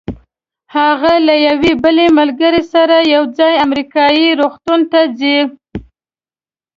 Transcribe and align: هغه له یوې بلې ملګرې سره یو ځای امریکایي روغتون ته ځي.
هغه 0.75 1.13
له 1.27 1.35
یوې 1.47 1.73
بلې 1.83 2.07
ملګرې 2.19 2.63
سره 2.73 2.95
یو 3.13 3.23
ځای 3.37 3.53
امریکایي 3.65 4.27
روغتون 4.39 4.79
ته 4.91 4.99
ځي. 5.17 5.37